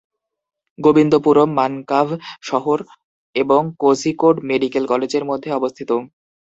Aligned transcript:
গোবিন্দপুরম 0.79 1.49
মানকাভ 1.55 2.07
শহর 2.41 2.79
এবং 3.35 3.61
কোঝিকোড 3.81 4.35
মেডিকেল 4.49 4.83
কলেজের 4.91 5.23
মধ্যে 5.29 5.49
অবস্থিত। 5.53 5.89